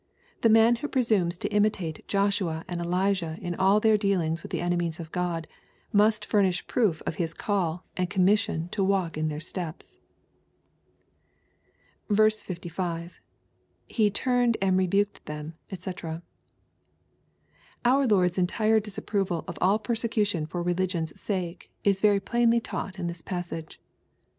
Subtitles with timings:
[0.41, 4.59] The man who presumes to imitate Joshua and Elijah in all iheir dealings with the
[4.59, 5.47] enemies of Q od,
[5.93, 9.97] must furnish proof of his call and commission to walk in their steps.
[12.09, 13.19] $5.—
[13.97, 16.23] [He fwmed and rebuked them, cfcc]
[17.85, 22.97] Our Lord's entire disap proval of all persecution for religion's sake is very plainly taught
[22.97, 23.79] in this passage.